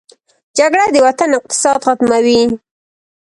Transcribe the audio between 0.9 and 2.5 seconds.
د وطن اقتصاد ختموي